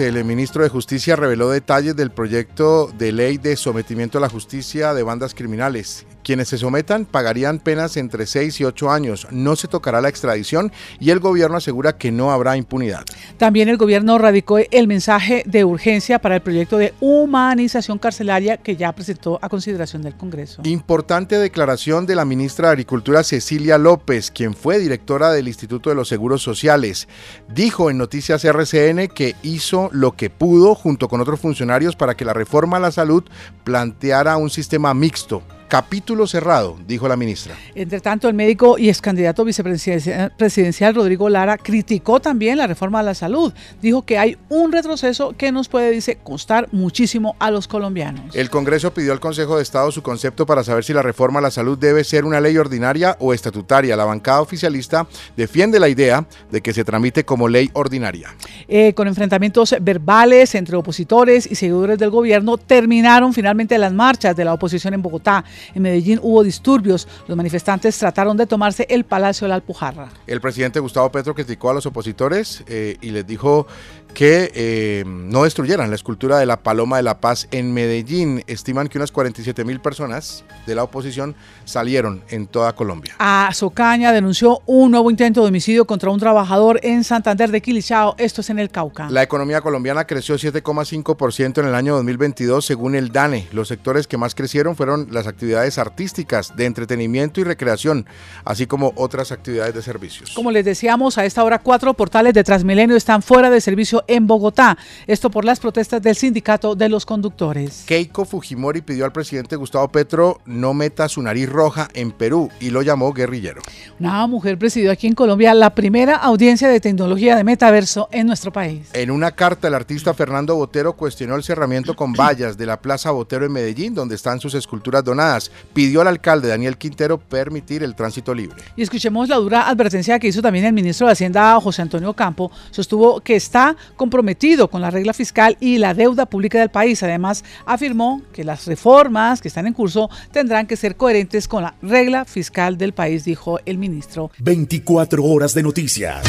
[0.00, 4.94] El ministro de Justicia reveló detalles del proyecto de ley de sometimiento a la justicia
[4.94, 6.06] de bandas criminales.
[6.24, 9.26] Quienes se sometan pagarían penas entre 6 y 8 años.
[9.30, 13.04] No se tocará la extradición y el gobierno asegura que no habrá impunidad.
[13.36, 18.76] También el gobierno radicó el mensaje de urgencia para el proyecto de humanización carcelaria que
[18.76, 20.62] ya presentó a consideración del Congreso.
[20.64, 25.96] Importante declaración de la ministra de Agricultura Cecilia López, quien fue directora del Instituto de
[25.96, 27.08] los Seguros Sociales.
[27.48, 32.24] Dijo en Noticias RCN que hizo lo que pudo junto con otros funcionarios para que
[32.24, 33.24] la reforma a la salud
[33.64, 37.54] planteara un sistema mixto capítulo cerrado, dijo la ministra.
[37.76, 43.02] Entre tanto, el médico y ex candidato vicepresidencial Rodrigo Lara criticó también la reforma a
[43.04, 43.52] la salud.
[43.80, 48.34] Dijo que hay un retroceso que nos puede, dice, costar muchísimo a los colombianos.
[48.34, 51.42] El Congreso pidió al Consejo de Estado su concepto para saber si la reforma a
[51.42, 53.96] la salud debe ser una ley ordinaria o estatutaria.
[53.96, 58.34] La bancada oficialista defiende la idea de que se tramite como ley ordinaria.
[58.66, 64.44] Eh, con enfrentamientos verbales entre opositores y seguidores del gobierno, terminaron finalmente las marchas de
[64.44, 65.44] la oposición en Bogotá.
[65.74, 67.06] En Medellín hubo disturbios.
[67.26, 70.08] Los manifestantes trataron de tomarse el Palacio de la Alpujarra.
[70.26, 73.66] El presidente Gustavo Petro criticó a los opositores eh, y les dijo
[74.14, 78.42] que eh, no destruyeran la escultura de la Paloma de la Paz en Medellín.
[78.46, 81.34] Estiman que unas 47 mil personas de la oposición
[81.64, 83.14] salieron en toda Colombia.
[83.18, 88.14] A Socaña denunció un nuevo intento de homicidio contra un trabajador en Santander de Quilichao.
[88.18, 89.08] Esto es en el Cauca.
[89.10, 93.48] La economía colombiana creció 7,5% en el año 2022 según el DANE.
[93.52, 98.06] Los sectores que más crecieron fueron las actividades artísticas, de entretenimiento y recreación,
[98.44, 100.32] así como otras actividades de servicios.
[100.34, 104.26] Como les decíamos, a esta hora cuatro portales de Transmilenio están fuera de servicio en
[104.26, 104.76] Bogotá.
[105.06, 107.84] Esto por las protestas del sindicato de los conductores.
[107.86, 112.70] Keiko Fujimori pidió al presidente Gustavo Petro no meta su nariz roja en Perú y
[112.70, 113.62] lo llamó guerrillero.
[113.98, 118.52] Una mujer presidió aquí en Colombia la primera audiencia de tecnología de metaverso en nuestro
[118.52, 118.88] país.
[118.92, 123.10] En una carta, el artista Fernando Botero cuestionó el cerramiento con vallas de la Plaza
[123.10, 125.50] Botero en Medellín, donde están sus esculturas donadas.
[125.72, 128.62] Pidió al alcalde Daniel Quintero permitir el tránsito libre.
[128.76, 132.50] Y escuchemos la dura advertencia que hizo también el ministro de Hacienda, José Antonio Campo.
[132.70, 137.02] Sostuvo que está comprometido con la regla fiscal y la deuda pública del país.
[137.02, 141.74] Además, afirmó que las reformas que están en curso tendrán que ser coherentes con la
[141.82, 144.30] regla fiscal del país, dijo el ministro.
[144.38, 146.24] 24 horas de noticias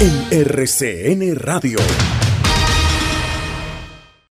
[0.00, 1.78] en RCN Radio.